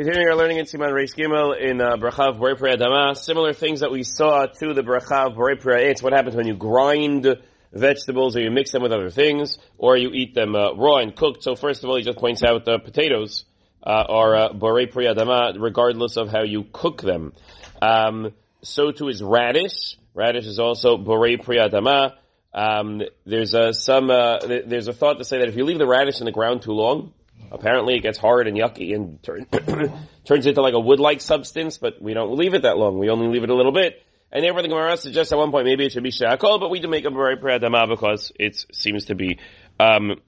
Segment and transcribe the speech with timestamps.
[0.00, 3.80] Continuing our learning in Siman Reish Gimel in uh, Brachav Borei Pri Adama, similar things
[3.80, 7.26] that we saw to the Brachav Borei Pri It's what happens when you grind
[7.70, 11.14] vegetables or you mix them with other things or you eat them uh, raw and
[11.14, 11.42] cooked.
[11.42, 13.44] So first of all, he just points out the potatoes
[13.82, 17.34] uh, are uh, Borei Pri Adama regardless of how you cook them.
[17.82, 18.32] Um,
[18.62, 19.98] so too is radish.
[20.14, 22.14] Radish is also Borei Pri Adama.
[22.54, 25.86] Um, there's a, some, uh, there's a thought to say that if you leave the
[25.86, 27.12] radish in the ground too long,
[27.50, 29.46] apparently it gets hard and yucky and turn,
[30.24, 32.98] turns into like a wood-like substance, but we don't leave it that long.
[32.98, 34.02] We only leave it a little bit.
[34.32, 36.80] And therefore the Gemara suggests at one point maybe it should be shakol, but we
[36.80, 39.38] do make a Borei Pri Adama because it seems to be,
[39.78, 40.20] um,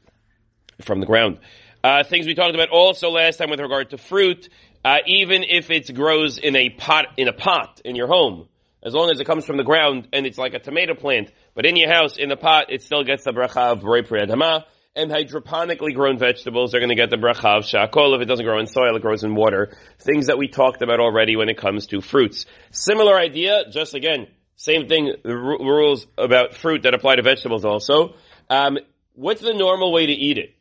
[0.80, 1.38] from the ground.
[1.84, 4.48] Uh, things we talked about also last time with regard to fruit,
[4.84, 8.48] uh, even if it grows in a pot, in a pot in your home,
[8.82, 11.66] as long as it comes from the ground and it's like a tomato plant, but
[11.66, 14.64] in your house, in the pot, it still gets the bracha of Borei Pri Adama.
[14.94, 18.14] And hydroponically grown vegetables are going to get the bracha of shakol.
[18.14, 19.74] If it doesn't grow in soil, it grows in water.
[19.98, 22.44] Things that we talked about already when it comes to fruits.
[22.72, 27.64] Similar idea, just again, same thing, the r- rules about fruit that apply to vegetables
[27.64, 28.16] also.
[28.50, 28.78] Um,
[29.14, 30.54] what's the normal way to eat it?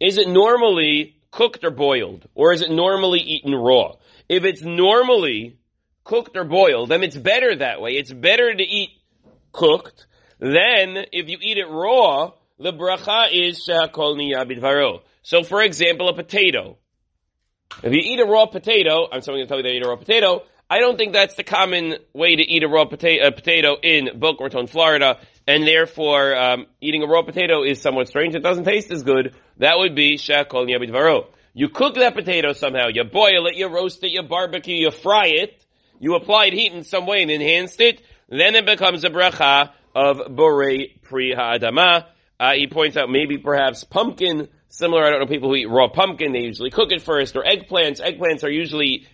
[0.00, 2.26] Is it normally cooked or boiled?
[2.34, 3.96] Or is it normally eaten raw?
[4.30, 5.58] If it's normally
[6.04, 7.92] cooked or boiled, then it's better that way.
[7.96, 8.90] It's better to eat
[9.52, 10.06] cooked
[10.38, 12.32] than if you eat it raw,
[12.64, 15.02] the bracha is shakol niyabidvaro.
[15.22, 16.78] So for example, a potato.
[17.82, 19.88] If you eat a raw potato, I'm someone going to tell you they eat a
[19.88, 23.76] raw potato, I don't think that's the common way to eat a raw potato, potato
[23.82, 28.34] in Boca Raton, Florida, and therefore um, eating a raw potato is somewhat strange.
[28.34, 29.34] It doesn't taste as good.
[29.58, 31.26] That would be shakol niyabidvaro.
[31.52, 32.86] You cook that potato somehow.
[32.90, 35.62] You boil it, you roast it, you barbecue, you fry it.
[36.00, 38.00] You applied heat in some way and enhanced it.
[38.30, 42.06] Then it becomes a bracha of borei pri ha'adama.
[42.38, 45.88] Uh, he points out maybe perhaps pumpkin, similar, I don't know, people who eat raw
[45.88, 48.00] pumpkin, they usually cook it first, or eggplants.
[48.00, 49.06] Eggplants are usually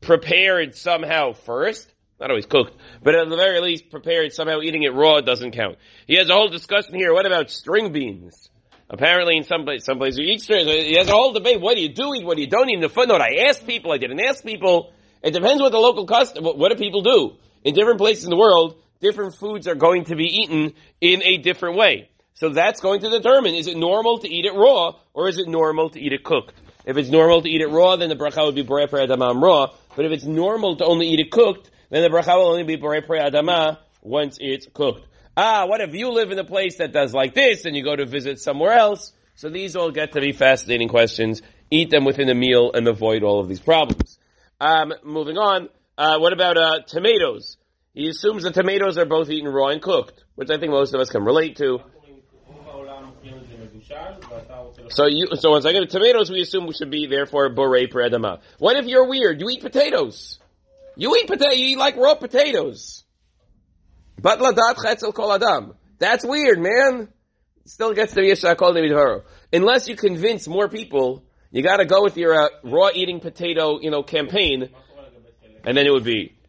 [0.00, 1.92] prepared somehow first.
[2.20, 5.76] Not always cooked, but at the very least prepared somehow eating it raw doesn't count.
[6.06, 7.12] He has a whole discussion here.
[7.12, 8.50] What about string beans?
[8.90, 10.66] Apparently in some place, some places you eat string.
[10.66, 11.60] He has a whole debate.
[11.60, 12.24] What do you do eat?
[12.24, 12.74] What do you don't eat?
[12.74, 14.92] In the footnote, I asked people, I didn't ask people.
[15.22, 17.36] It depends what the local custom, what do people do?
[17.64, 21.38] In different places in the world, different foods are going to be eaten in a
[21.38, 22.08] different way.
[22.38, 25.48] So that's going to determine, is it normal to eat it raw, or is it
[25.48, 26.54] normal to eat it cooked?
[26.84, 29.34] If it's normal to eat it raw, then the bracha would be borei pri adama
[29.42, 29.74] raw.
[29.96, 32.76] But if it's normal to only eat it cooked, then the bracha will only be
[32.76, 35.04] borei pri adama once it's cooked.
[35.36, 37.96] Ah, what if you live in a place that does like this, and you go
[37.96, 39.12] to visit somewhere else?
[39.34, 41.42] So these all get to be fascinating questions.
[41.72, 44.16] Eat them within a meal and avoid all of these problems.
[44.60, 47.56] Um, moving on, uh, what about uh, tomatoes?
[47.94, 51.00] He assumes the tomatoes are both eaten raw and cooked, which I think most of
[51.00, 51.80] us can relate to.
[54.88, 58.40] So you, so once I get tomatoes, we assume we should be therefore borei adama.
[58.58, 59.40] What if you're weird?
[59.40, 60.38] You eat potatoes.
[60.96, 61.52] You eat potato.
[61.52, 63.04] You eat like raw potatoes.
[64.20, 65.74] But ladat chetzel kol adam.
[65.98, 67.08] That's weird, man.
[67.64, 69.22] Still gets to shakol nemidvaro.
[69.52, 73.80] Unless you convince more people, you got to go with your uh, raw eating potato,
[73.80, 74.70] you know, campaign,
[75.64, 76.37] and then it would be